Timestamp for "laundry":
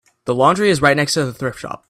0.35-0.69